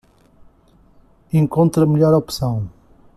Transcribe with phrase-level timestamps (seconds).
[1.31, 2.67] Encontre a melhor opção